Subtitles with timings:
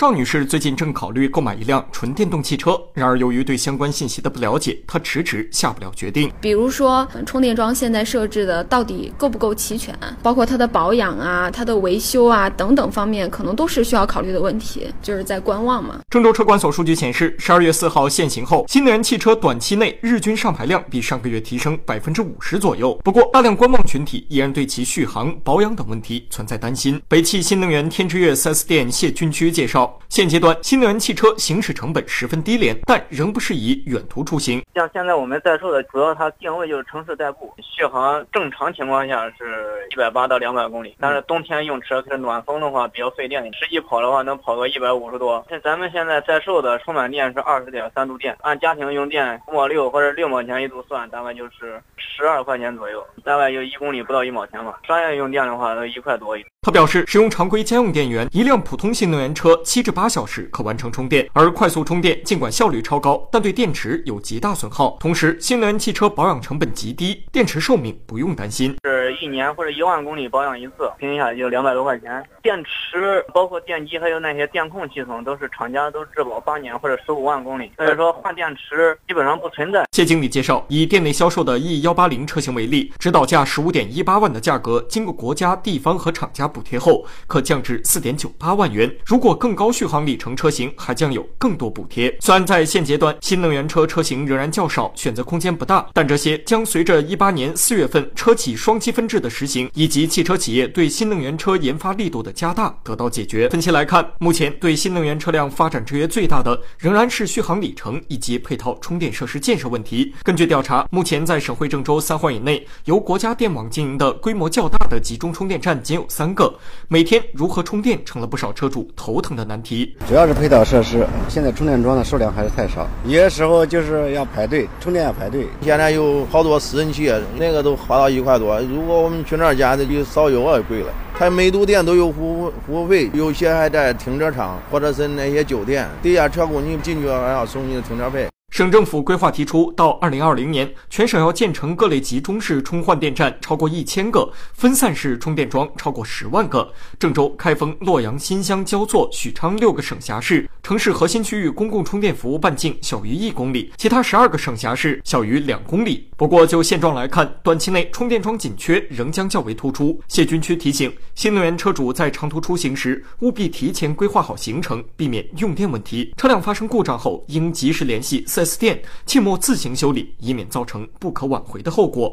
[0.00, 6.32] 赵女士最近正考虑购买一辆纯电动汽车，然而由于对相关信息的不了解，她迟迟下不了决定。
[6.40, 15.96] 比如说，充电桩现在设置的到底够不够齐全，包括它的保养啊、它的维修啊等等方面，可能都是需要考虑的问题，就是在观望嘛。
[16.08, 22.98] 郑州车管所数据显示，十二月四号限行后，新能源汽车短期内日均上牌量比上个月提升百分之五十左右。
[23.04, 26.98] 不过，大量观望群体依然对其续航、保养等问题存在担心。
[27.06, 29.89] 北汽新能源天之悦 4S 店谢军区介绍。
[30.08, 34.62] 现阶段，新能源汽车行驶成本十分低廉，但仍不适宜远途出行。
[34.74, 45.44] 像现在我们在售的，主要它定位就是城市代步，续航正常情况下是一百八到两百公里，但是冬天用车是暖风的话比较费电，实际跑的话能跑个一百五十多。
[45.48, 54.80] 像咱们现在在售的充满电是二十点三度电，按家庭用电五毛六或者六毛钱一度算，大概就是十二块钱左右，大概就一公里不到一毛钱吧。
[54.86, 56.44] 商业用电的话都一块多一。
[56.62, 64.98] 他表示，使用常规家用电源，一辆普通新能源车七一至八小时可完成充电，而快速充电尽管效率超高，但对电池有极大损耗。
[65.00, 68.76] 同时，新能源汽车保养成本极低，电池寿命不用担心。
[69.12, 72.22] 一年或者一万公里保养一次，平均下来就两百多块钱。
[72.42, 79.86] 电池包括电机还有那些电控系统，都是厂家都质保八年或者十五万公里，所以说换电池基本上不存在。
[79.92, 86.50] 谢经理介绍，以店内销售的 E 幺八零车型为例，指导价十五点一八万的价格，经过国家、地方和厂家。
[86.50, 92.12] 补贴后可降至四点九八万元，如果更高续航里程车型还将有更多补贴。
[92.18, 103.48] 虽然在现阶段新能源车车型仍然较少，选择空间不大，但这些将随着一八年四月份车企双积分制的实行，以及汽车企业对新能源车研发力度的加大得到解决。
[103.48, 110.12] 分析来看，目前对新能源车辆发展制约最大的仍然是续航里程以及配套充电设施建设问题。
[110.22, 116.52] 根据调查，目前在省会郑州三环以内由国家电网经营的规模较大的集中充电站仅有三个。
[116.88, 119.94] 每天如何充电成了不少车主头疼的难题。
[120.08, 125.46] 主要是配套设施，现在充电桩的数量还是太少，有些时候就是要排队充电要排队。
[125.62, 130.92] 现在有好多私人企业，那个都花到一块多，如果我们去那儿加，的比烧油还贵了。
[131.18, 138.26] 他每度电都有服务服务费，有些还在停车场或者是那些酒店，地下车库你进去还要收你的停车费。
[138.60, 146.70] 省政府规划提出，到二零二零年，全省要建成各类集中式充换电站超过一千个，分散式充电桩超过十万个。
[146.98, 156.06] 郑州、开封、洛阳、新乡、焦作、许昌六个省辖市城市核心区域公共充电服务半径小于一公里，其他十二个省辖市小于两公里。
[156.18, 159.98] 不过，就现状来看，短期内充电桩紧缺仍将较为突出。
[160.06, 166.12] 谢军区提醒新能源车主在长途出行时，务必提前规划好行程，避免用电问题。
[166.18, 172.12] 车辆发生故障后，应及时联系四 S 店，切莫自行修理，以免造成不可挽回的后果。